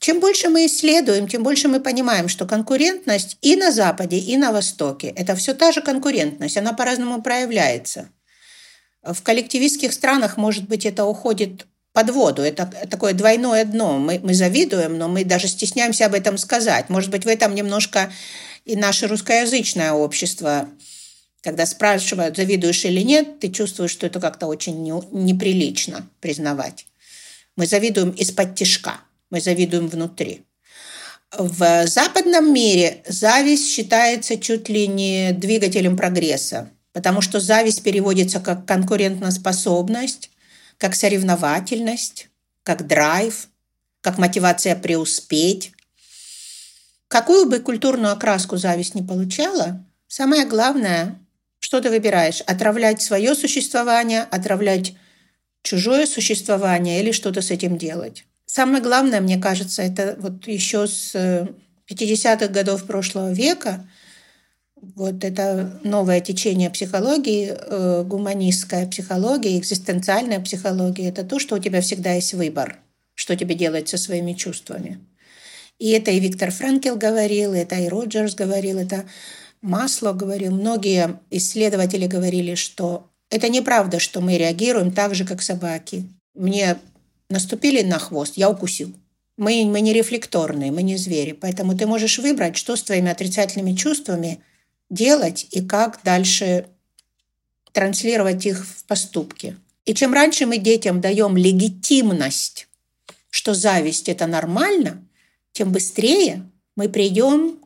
[0.00, 4.50] чем больше мы исследуем, тем больше мы понимаем, что конкурентность и на Западе, и на
[4.50, 8.08] Востоке– это все та же конкурентность, она по-разному проявляется.
[9.04, 12.42] В коллективистских странах, может быть, это уходит под воду.
[12.42, 14.00] Это такое двойное дно.
[14.00, 16.88] Мы, мы завидуем, но мы даже стесняемся об этом сказать.
[16.88, 18.12] Может быть, в этом немножко
[18.64, 20.68] и наше русскоязычное общество
[21.44, 26.86] когда спрашивают, завидуешь или нет, ты чувствуешь, что это как-то очень не, неприлично признавать.
[27.54, 30.46] Мы завидуем из-под тишка, мы завидуем внутри.
[31.36, 38.64] В западном мире зависть считается чуть ли не двигателем прогресса, потому что зависть переводится как
[38.64, 40.30] конкурентоспособность,
[40.78, 42.28] как соревновательность,
[42.62, 43.48] как драйв,
[44.00, 45.72] как мотивация преуспеть.
[47.08, 51.18] Какую бы культурную окраску зависть не получала, самое главное
[51.64, 52.42] что ты выбираешь?
[52.42, 54.92] Отравлять свое существование, отравлять
[55.62, 58.26] чужое существование или что-то с этим делать?
[58.44, 61.14] Самое главное, мне кажется, это вот еще с
[61.90, 63.88] 50-х э, годов прошлого века
[64.76, 71.80] вот это новое течение психологии, э, гуманистская психология, экзистенциальная психология, это то, что у тебя
[71.80, 72.78] всегда есть выбор,
[73.14, 75.00] что тебе делать со своими чувствами.
[75.78, 79.06] И это и Виктор Франкел говорил, это и Роджерс говорил, это
[79.64, 80.52] Масло говорил.
[80.52, 86.06] Многие исследователи говорили, что это неправда, что мы реагируем так же, как собаки.
[86.34, 86.76] Мне
[87.30, 88.92] наступили на хвост, я укусил.
[89.38, 91.32] Мы, мы не рефлекторные, мы не звери.
[91.32, 94.42] Поэтому ты можешь выбрать, что с твоими отрицательными чувствами
[94.90, 96.66] делать и как дальше
[97.72, 99.56] транслировать их в поступки.
[99.86, 102.68] И чем раньше мы детям даем легитимность,
[103.30, 105.02] что зависть– это нормально,
[105.52, 106.42] тем быстрее
[106.76, 107.63] мы придем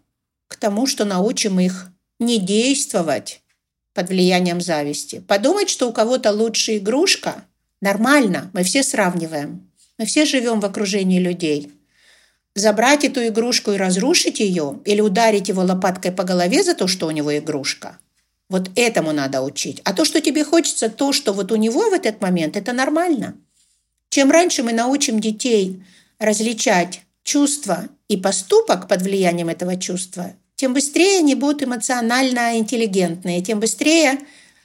[0.49, 3.43] к тому, что научим их не действовать
[3.95, 5.21] под влиянием зависти.
[5.21, 7.45] Подумать, что у кого-то лучше игрушка–
[7.81, 9.71] нормально, мы все сравниваем.
[9.99, 11.73] Мы все живем в окружении людей.
[12.55, 17.07] Забрать эту игрушку и разрушить ее или ударить его лопаткой по голове за то, что
[17.07, 17.99] у него игрушка–
[18.49, 19.81] вот этому надо учить.
[19.85, 23.37] А то, что тебе хочется, то, что вот у него в этот момент, это нормально.
[24.09, 25.83] Чем раньше мы научим детей
[26.19, 33.61] различать чувство и поступок под влиянием этого чувства, тем быстрее они будут эмоционально интеллигентные, тем
[33.61, 34.19] быстрее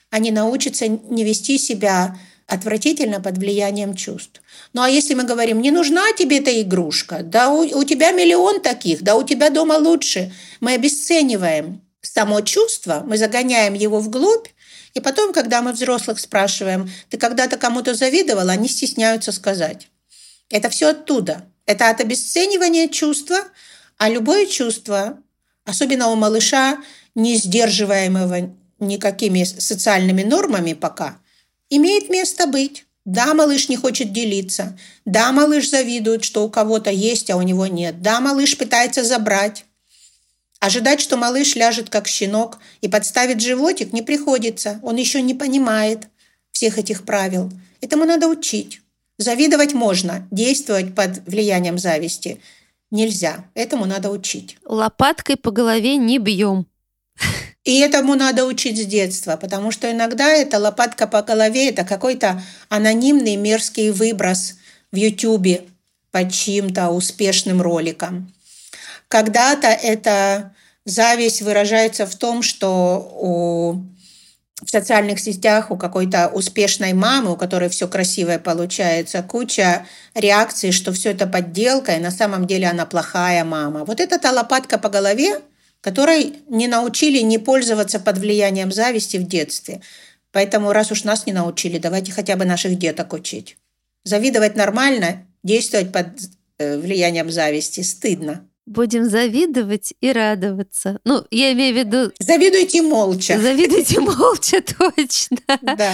[0.10, 4.42] они научатся не вести себя отвратительно под влиянием чувств.
[4.74, 8.62] Ну а если мы говорим, не нужна тебе эта игрушка, да у, у тебя миллион
[8.62, 14.48] таких, да у тебя дома лучше, мы обесцениваем само чувство, мы загоняем его вглубь,
[14.94, 19.88] и потом, когда мы взрослых спрашиваем, ты когда-то кому-то завидовал, они стесняются сказать.
[20.50, 21.46] Это все оттуда.
[21.66, 23.38] Это от обесценивания чувства,
[23.98, 25.20] а любое чувство,
[25.66, 26.78] особенно у малыша,
[27.16, 31.18] не сдерживаемого никакими социальными нормами пока,
[31.70, 32.86] имеет место быть.
[33.06, 34.78] Да, малыш не хочет делиться.
[35.04, 38.02] Да, малыш завидует, что у кого-то есть, а у него нет.
[38.02, 39.66] Да, малыш пытается забрать.
[40.60, 44.80] Ожидать, что малыш ляжет как щенок и подставит животик, не приходится.
[44.84, 46.08] Он еще не понимает
[46.52, 47.52] всех этих правил.
[47.82, 48.83] Этому надо учить.
[49.18, 52.42] Завидовать можно, действовать под влиянием зависти
[52.92, 53.46] нельзя.
[53.54, 54.58] Этому надо учить.
[54.66, 56.68] Лопаткой по голове не бьем.
[57.64, 62.42] И этому надо учить с детства, потому что иногда эта лопатка по голове– это какой-то
[62.70, 64.56] анонимный мерзкий выброс
[64.92, 65.64] в Ютубе
[66.12, 68.34] под чьим-то успешным роликом.
[69.08, 70.54] Когда-то эта
[70.86, 73.82] зависть выражается в том, что у
[74.66, 80.92] в социальных сетях у какой-то успешной мамы, у которой все красивое получается, куча реакций, что
[80.94, 83.86] все это подделка, и на самом деле она плохая мама.
[83.86, 85.42] Вот это та лопатка по голове,
[85.82, 89.82] которой не научили не пользоваться под влиянием зависти в детстве.
[90.32, 93.58] Поэтому раз уж нас не научили, давайте хотя бы наших деток учить.
[94.04, 96.08] Завидовать нормально, действовать под
[96.58, 98.48] э, влиянием зависти стыдно.
[98.66, 101.00] Будем завидовать и радоваться.
[101.04, 102.14] Ну, я имею в виду...
[102.20, 103.38] Завидуйте молча.
[103.38, 105.38] Завидуйте молча, точно.
[105.62, 105.94] Да.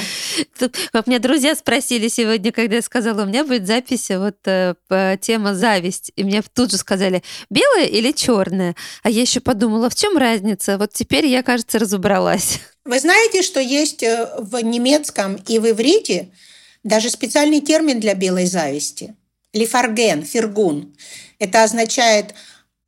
[0.59, 0.77] Тут,
[1.07, 4.75] меня друзья спросили сегодня, когда я сказала, у меня будет запись вот э,
[5.19, 6.11] тема зависть.
[6.15, 8.75] И мне тут же сказали, белая или черная?
[9.01, 10.77] А я еще подумала, в чем разница?
[10.77, 12.59] Вот теперь я, кажется, разобралась.
[12.85, 16.29] Вы знаете, что есть э, в немецком и в иврите
[16.83, 19.15] даже специальный термин для белой зависти?
[19.53, 20.95] Лифарген, фергун.
[21.39, 22.35] Это означает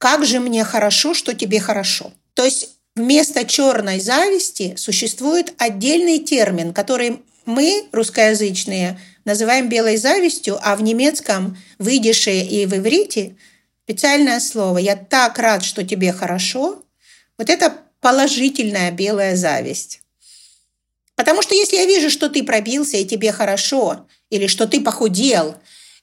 [0.02, 2.12] как же мне хорошо, что тебе хорошо.
[2.34, 10.76] То есть вместо черной зависти существует отдельный термин, который мы, русскоязычные, называем белой завистью, а
[10.76, 13.36] в немецком, в идише и в иврите
[13.84, 16.84] специальное слово «я так рад, что тебе хорошо»,
[17.38, 20.02] вот это положительная белая зависть.
[21.14, 25.58] Потому что если я вижу, что ты пробился и тебе хорошо, или что ты похудел,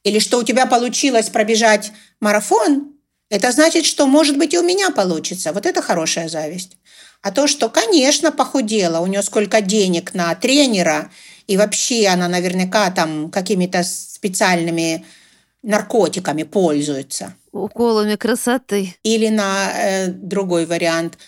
[0.05, 2.93] или что у тебя получилось пробежать марафон,
[3.31, 5.53] это значит, что, может быть, и у меня получится.
[5.53, 6.77] Вот это хорошая зависть.
[7.21, 11.11] А то, что, конечно, похудела, у нее сколько денег на тренера,
[11.47, 15.05] и вообще она наверняка там какими-то специальными
[15.63, 17.35] наркотиками пользуется.
[17.53, 18.95] Уколами красоты.
[19.03, 21.19] Или на э, другой вариант.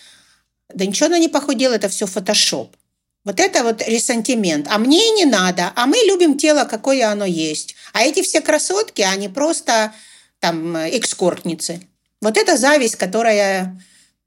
[0.72, 2.76] Да ничего она не похудела, это все фотошоп.
[3.24, 4.66] Вот это вот ресентимент.
[4.70, 5.72] А мне и не надо.
[5.74, 7.74] А мы любим тело, какое оно есть.
[7.92, 9.92] А эти все красотки, они просто
[10.40, 11.80] там экскортницы.
[12.20, 13.80] Вот это зависть, которая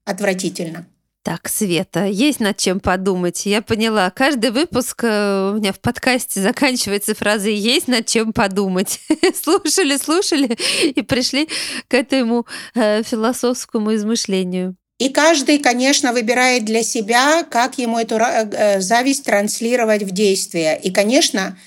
[0.06, 0.88] отвратительна.
[1.24, 3.46] Так, Света, есть над чем подумать.
[3.46, 4.10] Я поняла.
[4.10, 9.00] Каждый выпуск э, у меня в подкасте заканчивается фразой «есть над чем подумать».
[9.42, 11.48] слушали, слушали и пришли
[11.88, 14.76] к этому э, философскому измышлению.
[15.00, 20.78] И каждый, конечно, выбирает для себя, как ему эту э, зависть транслировать в действие.
[20.84, 21.58] И, конечно,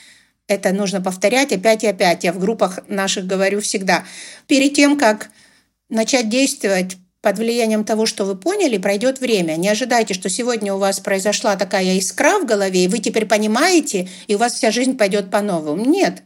[0.48, 2.24] это нужно повторять опять и опять.
[2.24, 4.04] Я в группах наших говорю всегда.
[4.46, 5.30] Перед тем, как
[5.88, 9.56] начать действовать под влиянием того, что вы поняли, пройдет время.
[9.56, 14.08] Не ожидайте, что сегодня у вас произошла такая искра в голове, и вы теперь понимаете,
[14.28, 15.84] и у вас вся жизнь пойдет по-новому.
[15.84, 16.22] Нет.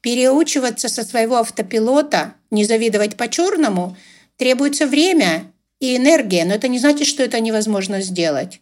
[0.00, 3.96] Переучиваться со своего автопилота, не завидовать по-черному,
[4.36, 8.60] требуется время и энергия, но это не значит, что это невозможно сделать.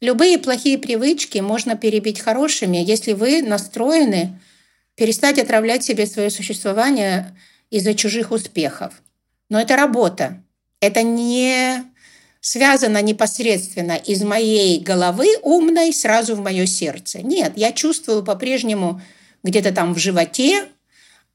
[0.00, 4.40] Любые плохие привычки можно перебить хорошими, если вы настроены
[4.94, 7.36] перестать отравлять себе свое существование
[7.70, 9.02] из-за чужих успехов.
[9.50, 10.42] Но это работа.
[10.80, 11.84] Это не
[12.40, 17.20] связано непосредственно из моей головы умной сразу в мое сердце.
[17.20, 19.02] Нет, я чувствую по-прежнему
[19.42, 20.66] где-то там в животе,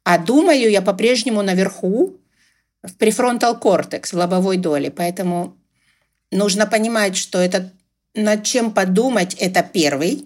[0.03, 2.16] а думаю я по-прежнему наверху,
[2.82, 4.89] в префронтал кортекс, в лобовой доле.
[4.89, 5.55] Поэтому
[6.32, 7.72] нужно понимать, что это
[8.16, 10.26] над чем подумать– это первый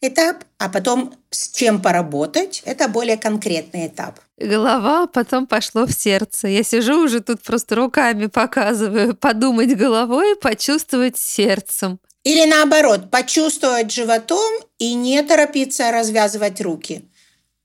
[0.00, 4.20] этап, а потом с чем поработать– это более конкретный этап.
[4.38, 6.48] Голова, потом пошло в сердце.
[6.48, 9.14] Я сижу уже тут просто руками показываю.
[9.14, 12.00] Подумать головой, почувствовать сердцем.
[12.24, 17.02] Или наоборот, почувствовать животом и не торопиться развязывать руки.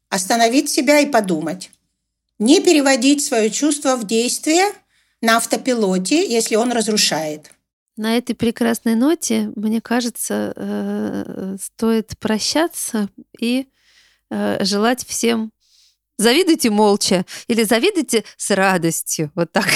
[0.09, 1.71] Остановить себя и подумать.
[2.39, 4.65] Не переводить свое чувство в действие
[5.21, 7.51] на автопилоте, если он разрушает.
[7.97, 13.67] На этой прекрасной ноте, мне кажется, э, стоит прощаться и
[14.29, 15.51] э, желать всем
[16.17, 19.31] завидуйте молча или завидуйте с радостью.
[19.35, 19.67] Вот так.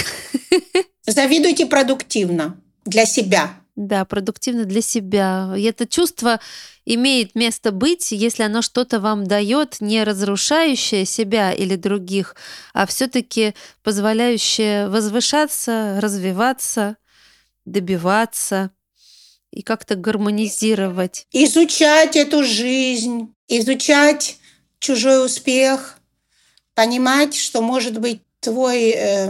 [1.05, 3.53] Завидуйте продуктивно для себя.
[3.75, 5.53] Да, продуктивно для себя.
[5.57, 6.39] И это чувство
[6.85, 12.35] имеет место быть, если оно что-то вам дает, не разрушающее себя или других,
[12.73, 16.97] а все-таки позволяющее возвышаться, развиваться,
[17.71, 18.71] добиваться
[19.51, 21.25] и как-то гармонизировать.
[21.31, 24.37] Изучать эту жизнь, изучать
[24.79, 25.97] чужой успех,
[26.75, 29.29] понимать, что может быть твой э,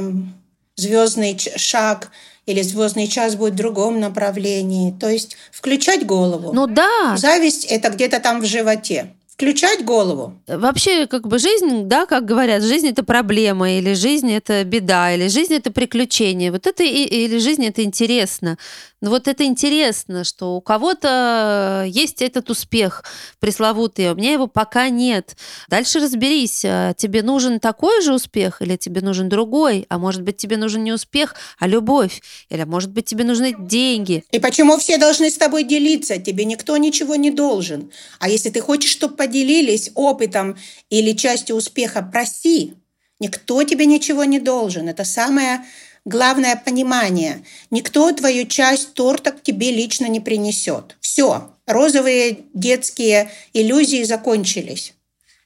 [0.76, 2.12] звездный шаг
[2.46, 4.92] или звездный час будет в другом направлении.
[5.00, 6.54] То есть включать голову.
[6.54, 7.16] Ну да.
[7.18, 10.34] Зависть это где-то там в животе включать голову.
[10.48, 15.30] Вообще, как бы жизнь, да, как говорят, жизнь это проблема, или жизнь это беда, или
[15.30, 16.52] жизнь это приключение.
[16.52, 18.58] Вот это и, или жизнь это интересно.
[19.02, 23.04] Но вот это интересно, что у кого-то есть этот успех
[23.40, 25.38] пресловутый, а у меня его пока нет.
[25.70, 30.38] Дальше разберись, а тебе нужен такой же успех или тебе нужен другой, а может быть
[30.38, 34.26] тебе нужен не успех, а любовь, или может быть тебе нужны деньги.
[34.32, 36.18] И почему все должны с тобой делиться?
[36.18, 37.92] Тебе никто ничего не должен.
[38.20, 40.58] А если ты хочешь, чтобы поделились опытом
[40.90, 42.74] или частью успеха, проси.
[43.20, 44.88] Никто тебе ничего не должен.
[44.88, 45.66] Это самое
[46.10, 47.44] главное понимание.
[47.72, 50.98] Никто твою часть торта к тебе лично не принесет.
[51.00, 54.94] Все, розовые детские иллюзии закончились.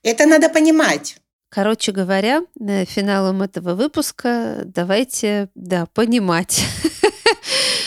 [0.01, 1.18] Это надо понимать.
[1.49, 6.64] Короче говоря, э, финалом этого выпуска давайте, да, понимать.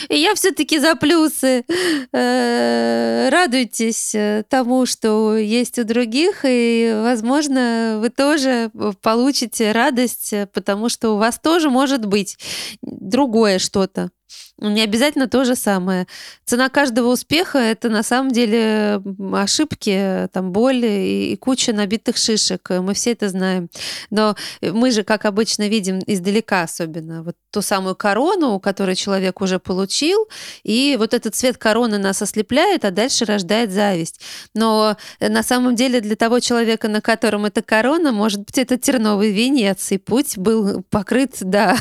[0.09, 1.65] И я все-таки за плюсы.
[2.13, 8.71] Э, радуйтесь э, тому, что есть у других, и, возможно, вы тоже
[9.03, 12.39] получите радость, потому что у вас тоже может быть
[12.83, 14.11] другое что-то.
[14.59, 16.07] Не обязательно то же самое.
[16.47, 19.03] Цена каждого успеха– это на самом деле
[19.35, 22.70] ошибки, там, боль и, и куча набитых шишек.
[22.70, 23.68] Мы все это знаем.
[24.11, 29.59] Но мы же, как обычно, видим издалека особенно вот ту самую корону, которую человек уже
[29.59, 30.27] получил,
[30.62, 34.20] и вот этот цвет короны нас ослепляет, а дальше рождает зависть.
[34.55, 39.33] Но на самом деле для того человека, на котором эта корона, может быть, это терновый
[39.33, 41.77] венец, и путь был покрыт, да,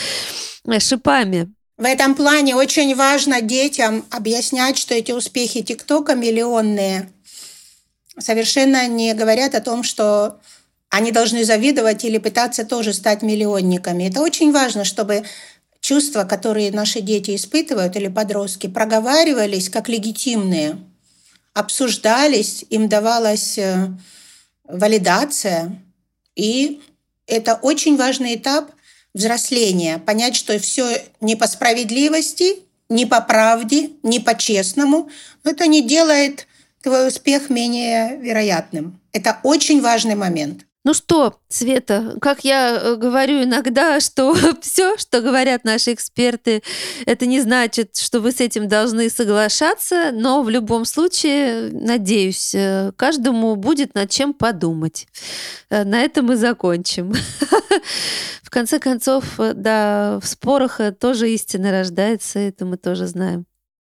[0.78, 1.52] шипами.
[1.76, 7.10] В этом плане очень важно детям объяснять, что эти успехи ТикТока миллионные
[8.16, 10.40] совершенно не говорят о том, что
[10.88, 14.04] они должны завидовать или пытаться тоже стать миллионниками.
[14.04, 15.24] Это очень важно, чтобы
[15.80, 20.78] чувства, которые наши дети испытывают или подростки, проговаривались как легитимные,
[21.54, 23.88] обсуждались, им давалась э,
[24.62, 25.82] валидация.
[26.36, 26.80] И
[27.26, 28.70] это очень важный этап–
[29.14, 32.58] взросления, понять, что все не по справедливости,
[32.88, 35.08] не по правде, не по-честному,
[35.44, 36.46] но это не делает
[36.82, 39.00] твой успех менее вероятным.
[39.12, 40.66] Это очень важный момент.
[40.86, 46.62] Ну что, Света, как я э, говорю иногда, что все, что говорят наши эксперты,
[47.06, 52.92] это не значит, что вы с этим должны соглашаться, но в любом случае, надеюсь, э,
[52.96, 55.06] каждому будет над чем подумать.
[55.70, 57.14] Э, на этом мы закончим.
[58.54, 63.46] Конце концов, да, в спорах тоже истина рождается, это мы тоже знаем.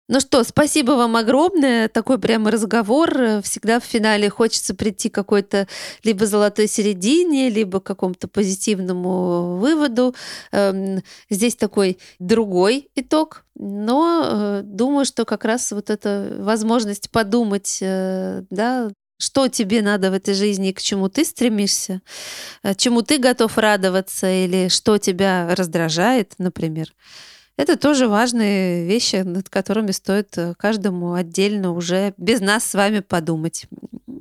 [0.07, 1.89] Ну что, спасибо вам огромное.
[1.89, 3.41] Такой прямо разговор.
[3.43, 5.67] Всегда в финале хочется прийти к какой-то
[6.05, 10.15] либо золотой середине, либо к какому-то позитивному выводу.
[10.53, 17.79] Эм, здесь такой другой итог, но э, думаю, что как раз вот эта возможность подумать,
[17.81, 22.03] э, да, что тебе надо в этой жизни к чему ты стремишься,
[22.62, 26.93] э, чему ты готов радоваться или что тебя раздражает, например.
[27.57, 33.01] Это тоже важные вещи, над которыми стоит э, каждому отдельно уже без нас с вами
[33.01, 33.67] подумать.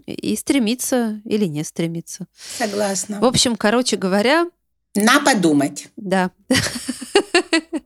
[0.05, 2.27] И стремиться или не стремиться.
[2.57, 3.19] Согласна.
[3.19, 4.47] В общем, короче говоря...
[4.95, 5.87] На подумать.
[5.97, 6.29] Да.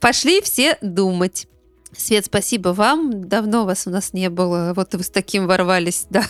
[0.00, 1.46] Пошли все думать.
[1.96, 3.28] Свет, спасибо вам.
[3.28, 4.72] Давно вас у нас не было.
[4.74, 6.24] Вот вы с таким ворвались, да,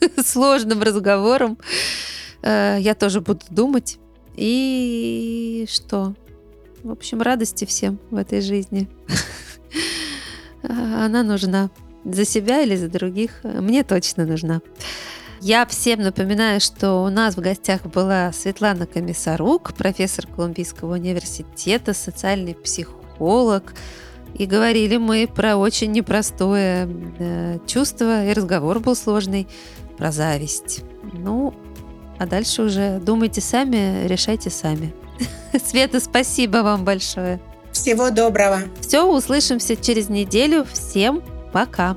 [0.24, 1.58] сложным разговором.
[2.42, 3.98] Э, я тоже буду думать.
[4.36, 6.14] И что?
[6.84, 8.88] В общем, радости всем в этой жизни.
[10.62, 11.70] Она нужна.
[12.04, 13.40] За себя или за других?
[13.42, 14.60] Мне точно нужна.
[15.40, 22.54] Я всем напоминаю, что у нас в гостях была Светлана Комиссарук, профессор Колумбийского университета, социальный
[22.54, 23.74] психолог.
[24.34, 29.48] И говорили мы про очень непростое э, чувство, и разговор был сложный,
[29.96, 30.84] про зависть.
[31.12, 31.54] Ну,
[32.18, 34.94] а дальше уже думайте сами, решайте сами.
[35.64, 37.40] Света, спасибо вам большое.
[37.72, 38.60] Всего доброго.
[38.80, 40.66] Все, услышимся через неделю.
[40.72, 41.22] Всем
[41.52, 41.96] пока.